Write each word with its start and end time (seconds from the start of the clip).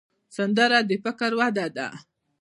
سندره 0.35 0.79
د 0.89 0.91
فکر 1.03 1.31
وده 1.39 1.67
ده 1.75 1.87